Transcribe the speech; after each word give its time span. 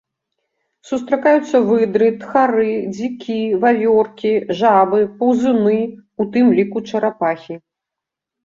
Сустракаюцца 0.91 1.57
выдры, 1.71 2.07
тхары, 2.23 2.71
дзікі, 2.95 3.37
вавёркі, 3.65 4.33
жабы, 4.63 4.99
паўзуны, 5.21 5.79
у 6.25 6.29
тым 6.35 6.45
ліку 6.63 6.85
чарапахі. 6.89 7.55